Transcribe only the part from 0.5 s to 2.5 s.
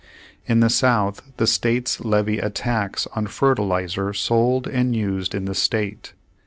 the South, the states levy a